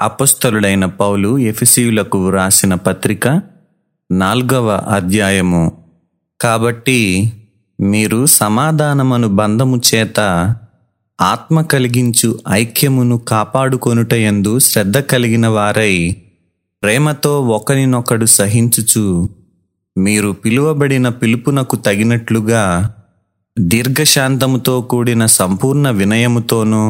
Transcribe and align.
అపస్థలుడైన 0.00 0.84
పౌలు 0.84 1.38
ఎఫెసీయులకు 1.38 2.18
వ్రాసిన 2.28 2.74
పత్రిక 2.74 3.28
నాల్గవ 4.12 4.68
అధ్యాయము. 4.88 5.72
కాబట్టి 6.40 7.00
మీరు 7.80 8.26
సమాధానమను 8.26 9.28
బంధము 9.28 9.80
చేత 9.94 10.20
ఆత్మ 11.20 11.60
కలిగించు 11.62 12.38
ఐక్యమును 12.52 13.18
కాపాడుకొనుటయందు 13.18 14.58
శ్రద్ధ 14.58 14.98
కలిగిన 14.98 15.46
వారై 15.46 15.94
ప్రేమతో 16.82 17.40
ఒకరినొకడు 17.48 18.26
సహించుచు 18.26 19.04
మీరు 19.98 20.32
పిలువబడిన 20.32 21.08
పిలుపునకు 21.08 21.76
తగినట్లుగా 21.76 22.64
దీర్ఘశాంతముతో 23.58 24.80
కూడిన 24.80 25.26
సంపూర్ణ 25.26 25.90
వినయముతోనూ 25.90 26.84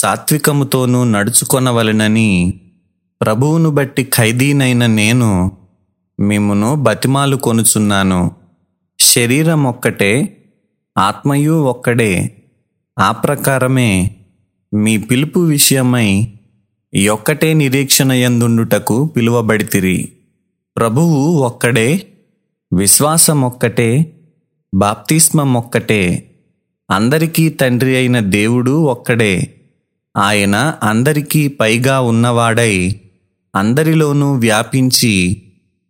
సాత్వికముతోనూ 0.00 1.04
నడుచుకొనవలెనని 1.04 2.60
ప్రభువును 3.20 3.70
బట్టి 3.70 4.04
ఖైదీనైన 4.04 4.86
నేను 4.86 5.52
మిమ్మును 6.20 6.74
బతిమాలు 6.74 7.36
కొనుచున్నాను. 7.36 8.30
శరీరం 9.00 9.64
ఒక్కటే 9.64 10.36
ఆత్మయు 10.98 11.52
ఒక్కడే. 11.52 12.42
ఆ 12.98 13.12
ప్రకారమే 13.12 14.16
మీ 14.74 14.96
పిలుపు 14.96 15.40
విషయమై 15.40 16.32
ఒక్కటే 17.12 17.54
నిరీక్షణ 17.54 18.12
ఎందుండుటకు 18.12 19.06
పిలువబడితిరి. 19.06 20.12
ప్రభువు 20.76 21.38
ఒక్కడే 21.38 22.06
విశ్వాసం 22.78 23.42
ఒక్కటే 23.42 24.20
బాప్తిస్మం 24.74 25.54
ఒక్కటే 25.54 26.30
అందరికీ 26.90 27.48
తండ్రి 27.48 27.96
అయిన 27.96 28.20
దేవుడు 28.20 28.70
ఒక్కడే. 28.70 29.59
ఆయన 30.16 30.78
అందరికీ 30.82 31.48
పైగా 31.48 32.00
ఉన్నవాడై 32.00 33.02
అందరిలోనూ 33.54 34.32
వ్యాపించి 34.32 35.42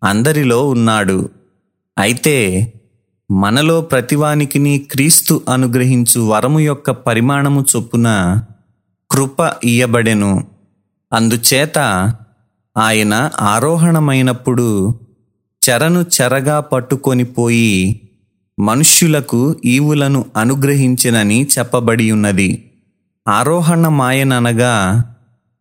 అందరిలో 0.05 0.69
ఉన్నాడు. 0.69 1.29
అయితే 1.99 2.73
మనలో 3.31 3.81
ప్రతివానికిని 3.81 4.79
క్రీస్తు 4.79 5.43
అనుగ్రహించు 5.49 6.21
వరము 6.21 6.61
యొక్క 6.61 6.91
పరిమాణము 6.91 7.65
చొప్పున 7.77 8.09
కృప 9.11 9.51
ఇయ్యబడెను. 9.65 10.45
అందుచేత 11.13 11.79
ఆయన 12.79 13.31
ఆరోహణమైనప్పుడు 13.41 14.95
చెరను 15.69 16.01
చెరగా 16.01 16.61
పట్టుకొని 16.61 17.25
పోయి 17.25 18.01
మనుష్యులకు 18.59 19.57
ఈవులను 19.65 20.25
అనుగ్రహించినని 20.37 21.47
చెప్పబడి 21.59 22.11
ఉన్నది 22.11 22.70
ఆరోహణమాయననగా 23.29 25.05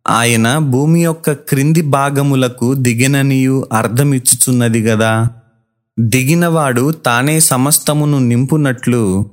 ఆయన 0.07 0.57
భూమి 0.57 1.03
యొక్క 1.03 1.31
క్రింది 1.31 1.81
భాగములకు 1.81 2.73
దిగిననియు 2.73 3.67
అర్థమిచ్చుచున్నది 3.73 4.81
గదా. 4.81 5.27
దిగినవాడు 5.99 6.91
తానే 6.91 7.39
సమస్తమును 7.39 8.19
నింపునట్లు 8.19 9.29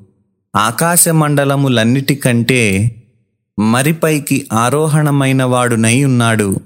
ఆకాశమండలములన్నిటికంటే 0.56 2.92
మరిపైకి 3.58 4.48
ఆరోహణమైన 4.52 5.44
వాడునై 5.44 6.04
ఉన్నాడు 6.04 6.56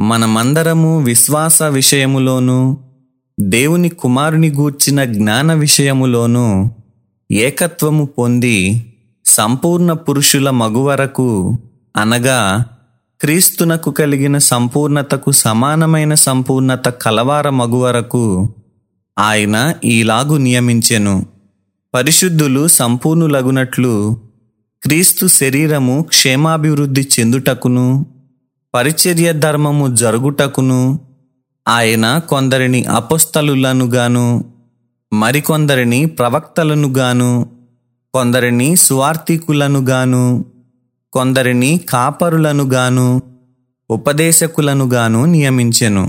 మనమందరము 0.00 0.98
విశ్వాస 0.98 1.62
విషయములోనూ 1.62 2.76
దేవుని 3.40 3.88
కుమారుని 3.88 4.50
గూర్చిన 4.50 5.04
జ్ఞాన 5.04 5.54
విషయములోనూ 5.54 6.70
ఏకత్వము 7.30 8.08
పొంది 8.18 8.86
సంపూర్ణ 9.36 9.92
పురుషుల 9.92 10.50
మగువరకు 10.50 11.58
అనగా 11.96 12.64
క్రీస్తునకు 13.20 13.90
కలిగిన 13.90 14.38
సంపూర్ణతకు 14.38 15.30
సమానమైన 15.30 16.14
సంపూర్ణత 16.14 16.88
కలవార 16.88 17.48
మగువరకు 17.50 18.24
ఆయన 19.18 19.74
ఈలాగు 19.84 20.36
నియమించెను. 20.36 21.14
పరిశుద్ధులు 21.94 22.68
సంపూర్ణులగునట్లు 22.68 23.94
క్రీస్తు 24.82 25.26
శరీరము 25.26 26.02
క్షేమాభివృద్ధి 26.08 27.08
చెందుటకును 27.14 27.86
పరిచర్య 28.74 29.32
ధర్మము 29.32 29.96
జరుగుటకును 29.96 30.80
ఆయన 31.68 32.18
కొందరిని 32.28 32.84
అపస్థలులను 32.84 33.84
గాను 33.84 34.26
మరికొందరిని 35.12 36.06
ప్రవక్తలను 36.06 36.88
గాను 36.88 37.30
కొందరిని 38.16 38.66
సువార్థికులను 38.76 39.80
గాను 39.88 40.24
కొందరిని 41.12 41.70
కాపరులను 41.90 42.64
గాను 42.64 43.08
ఉపదేశకులను 43.90 44.84
గాను 44.84 45.20
నియమించెను. 45.26 46.04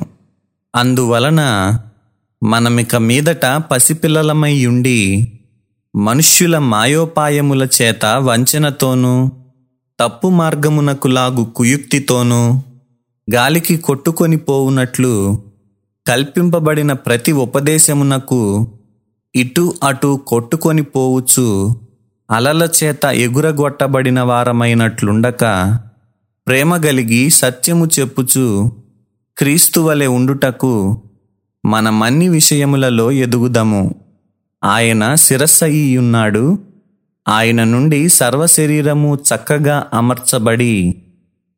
అందువలన 0.73 1.41
మనమిక 2.41 2.95
మీదట 3.07 3.45
పసిపిల్లలమై 3.71 4.53
ఉండి 4.65 4.99
మనుష్యుల 5.95 6.55
మాయోపాయముల 6.71 7.63
చేత 7.75 8.05
వంచనతోనూ 8.27 9.13
తప్పు 9.99 10.27
మార్గమునకు 10.29 11.07
లాగు 11.07 11.43
కుయుక్తితోనూ 11.55 12.41
గాలికి 13.27 13.77
కొట్టుకొని 13.77 14.37
పోవునట్లు 14.37 15.13
కల్పింపబడిన 16.05 16.91
ప్రతి 17.05 17.31
ఉపదేశమునకు 17.45 18.41
ఇటు 19.35 19.65
అటు 19.83 20.11
కొట్టుకొని 20.27 20.83
పోవచ్చు 20.91 21.47
అలల 22.29 22.69
చేత 22.83 23.05
ఎగురగొట్టబడిన 23.05 24.21
వారమైనట్లుండక 24.21 25.41
ప్రేమ 26.47 26.75
గలిగి 26.75 27.29
సత్యము 27.29 27.87
చెప్పుచు 27.99 28.71
క్రీస్తు 29.37 29.79
వలె 29.79 30.07
ఉండుటకు 30.07 31.01
మనమన్ని 31.65 32.29
విషయములలో 32.29 33.11
ఎదుగుదము. 33.11 33.95
ఆయన 34.63 35.15
శిరస్సయ్యున్నాడు. 35.15 36.59
ఆయన 37.27 37.63
నుండి 37.63 38.09
సర్వశరీరము 38.09 39.15
చక్కగా 39.15 39.83
అమర్చబడి 39.93 41.03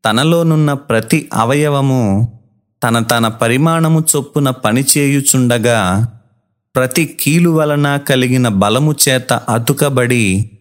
తనలోనున్న 0.06 0.74
ప్రతి 0.74 1.30
అవయవము 1.34 2.34
తన 2.84 3.03
తన 3.03 3.28
పరిమాణము 3.28 4.03
చొప్పున 4.16 4.50
పనిచేయుచుండగా 4.50 6.07
ప్రతి 6.75 7.18
కీలు 7.22 7.50
వలన 7.50 7.97
కలిగిన 7.97 8.47
బలము 8.47 8.96
చేత 9.09 9.34
అతుకబడి 9.34 10.51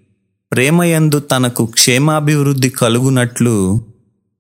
ప్రేమయందు 0.53 1.19
తనకు 1.19 1.67
క్షేమాభివృద్ధి 1.67 2.69
కలుగునట్లు 2.69 3.81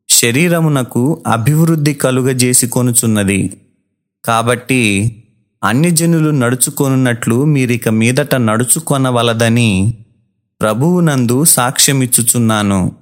శరీరమునకు 0.08 1.22
అభివృద్ధి 1.26 1.94
కలుగజేసి 1.94 2.66
కొనుచున్నది 2.66 3.40
కాబట్టి 4.24 4.80
అన్ని 5.64 5.90
జనులు 5.90 6.30
నడుచుకొనున్నట్లు 6.30 7.44
మీరిక 7.44 7.88
మీదట 7.88 8.34
నడుచుకొనవలదని 8.34 9.94
ప్రభువునందు 10.60 11.44
సాక్ష్యమిచ్చుచున్నాను. 11.44 12.92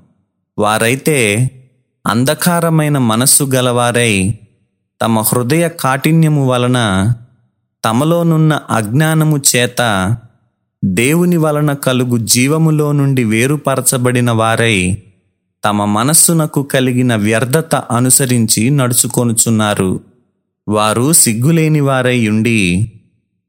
వారైతే 0.58 1.18
అంధకారమైన 2.06 2.98
మనస్సు 2.98 3.44
గలవారై 3.44 4.34
తమ 5.02 5.20
హృదయ 5.20 5.68
కాఠిన్యము 5.68 6.48
వలన 6.48 6.78
తమలోనున్న 7.84 8.60
అజ్ఞానము 8.70 9.40
చేత 9.56 9.80
దేవుని 10.84 11.36
వలన 11.36 11.72
కలుగు 11.72 12.18
జీవములో 12.18 12.92
నుండి 12.92 13.24
వేరుపరచబడిన 13.24 14.30
వారై 14.30 15.02
తమ 15.64 15.84
మనస్సునకు 15.84 16.62
కలిగిన 16.62 17.16
వ్యర్థత 17.16 17.74
అనుసరించి 17.74 18.70
నడుచుకొనుచున్నారు. 18.70 20.00
వారు 20.68 21.12
సిగ్గులేని 21.12 21.80
వారై 21.80 22.28
ఉండి 22.28 22.92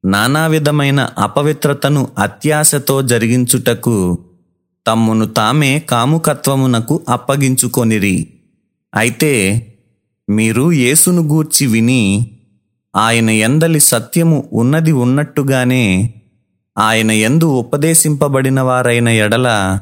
నానా 0.06 0.48
విధమైన 0.48 1.10
అపవిత్రతను 1.18 2.08
అత్యాశతో 2.20 3.02
జరిగించుటకు 3.02 4.18
తమ్మును 4.88 5.26
తామే 5.26 5.80
కాముకత్వమునకు 5.80 7.02
అప్పగించుకొనిరి. 7.10 8.18
అయితే 8.96 9.34
మీరు 10.30 10.72
యేసును 10.72 11.22
గూర్చి 11.22 11.68
విని 11.68 12.32
ఆయన 12.96 13.30
ఎందలి 13.30 13.80
సత్యము 13.80 14.50
ఉన్నది 14.54 14.92
ఉన్నట్టుగానే 14.92 16.14
ఆయన 16.80 17.12
ఎందు 17.12 17.46
ఉపదేశింపబడిన 17.46 18.62
వారైన 18.62 19.10
ఎడల 19.10 19.80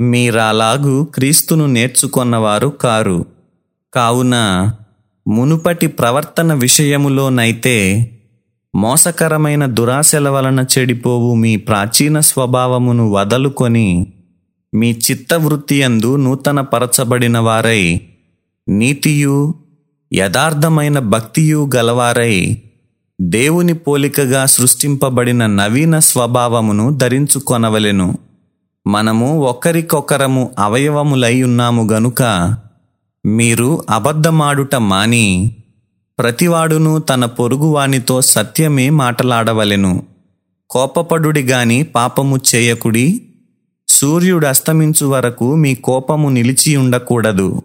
మీరాలాగు 0.00 1.04
క్రీస్తును 1.04 1.66
నేర్చుకొన్నవారు 1.66 2.68
కారు. 2.68 3.26
కావున 3.94 4.36
మునుపటి 5.28 5.86
ప్రవర్తన 5.86 6.54
విషయములోనైతే 6.54 7.76
మోసకరమైన 8.74 9.66
దురాశల 9.66 10.28
వలన 10.28 10.66
చెడిపోవు 10.78 11.34
మీ 11.34 11.56
ప్రాచీన 11.56 12.20
స్వభావమును 12.20 13.10
వదలుకొని 13.10 14.06
మీ 14.74 14.92
చిత్తవృత్తియందు 14.92 16.16
నూతన 16.16 16.60
పరచబడిన 16.60 17.38
వారై 17.38 18.00
నీతియు 18.68 19.54
యథార్థమైన 20.14 20.98
భక్తియు 20.98 21.70
గలవారై 21.76 22.62
దేవుని 23.20 23.74
పోలికగా 23.74 24.46
సృష్టింపబడిన 24.46 25.46
నవీన 25.46 25.98
స్వభావమును 25.98 26.90
ధరించుకొనవలెను. 26.90 28.18
మనము 28.86 29.40
ఒకరికొకరము 29.40 30.50
అవయవములై 30.58 31.42
ఉన్నాము 31.42 31.92
గనుక 31.92 32.22
మీరు 33.26 33.84
అబద్ధమాడుట 33.90 34.74
మాని 34.74 35.56
ప్రతివాడును 36.18 36.98
తన 36.98 37.24
పొరుగువానితో 37.24 38.20
సత్యమే 38.20 38.90
మాటలాడవలెను. 38.90 40.02
కోపపడుడి 40.70 41.42
గాని 41.42 41.82
పాపము 41.82 42.38
చేయకుడి 42.54 43.22
సూర్యుడు 43.88 44.46
అస్తమించు 44.46 45.06
వరకు 45.06 45.54
మీ 45.56 45.74
కోపము 45.74 46.28
నిలిచి 46.28 46.76
ఉండకూడదు 46.76 47.62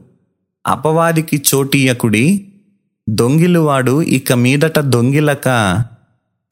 అపవాదికి 0.67 1.41
చోటీయకుడి 1.53 2.47
దొంగిలువాడు 3.09 4.01
ఇక 4.01 4.33
మీదట 4.33 4.79
దొంగిలక 4.79 5.47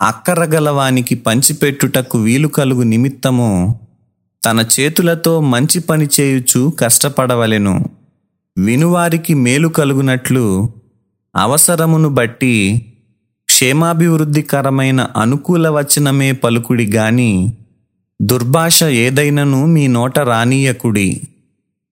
అక్కరగలవానికి 0.02 1.16
పంచిపెట్టుటకు 1.16 2.18
వీలు 2.18 2.48
కలుగు 2.48 2.84
నిమిత్తము 2.84 3.80
తన 4.46 4.66
చేతులతో 4.80 5.42
మంచి 5.42 5.80
పని 5.80 6.08
చేయుచు 6.20 6.74
కష్టపడవలెను. 6.80 7.86
వినువారికి 8.58 9.34
మేలు 9.34 9.68
కలుగునట్లు 9.68 10.70
అవసరమును 11.36 12.10
బట్టి 12.10 12.86
క్షేమాభివృద్ధికరమైన 13.46 15.08
అనుకూల 15.18 15.70
వచనమే 15.70 16.32
పలుకుడి 16.32 16.86
గాని 16.86 17.54
దుర్భాష 18.22 18.84
ఏదైనను 18.84 19.66
మీ 19.66 19.88
నోట 19.88 20.20
రానీయకుడి. 20.20 21.22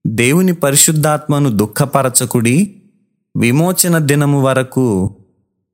దేవుని 0.06 0.54
పరిశుద్ధాత్మను 0.54 1.50
దుఃఖపరచకుడి. 1.50 2.79
విమోచన 3.36 3.98
దినము 3.98 4.42
వరకు 4.42 5.16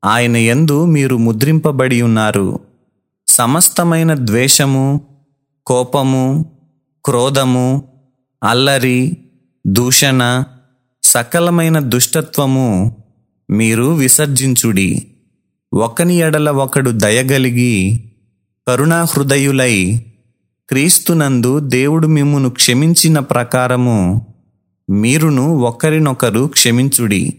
ఆయన 0.04 0.36
యందు 0.36 0.84
మీరు 0.84 1.16
ముద్రింపబడి 1.16 2.02
ఉన్నారు. 2.02 2.58
సమస్తమైన 3.26 4.14
ద్వేషము 4.14 5.00
కోపము 5.66 6.46
క్రోధము 7.04 7.82
అల్లరి 8.44 9.16
దూషణ 9.66 10.44
సకలమైన 11.02 11.78
దుష్టత్వము 11.78 12.96
మీరు 13.50 13.84
విసర్జించుడి. 13.84 15.06
ఒకని 15.74 16.16
ఎడల 16.16 16.50
ఒకడు 16.50 16.90
దయగలిగి 16.90 18.04
కరుణాహృదయులై 18.68 20.04
క్రీస్తునందు 20.68 21.58
దేవుడు 21.58 22.06
మిమ్మును 22.06 22.50
క్షమించిన 22.50 23.18
ప్రకారము 23.18 24.26
మీరును 24.90 25.56
ఒకరినొకరు 25.56 26.46
క్షమించుడి. 26.46 27.38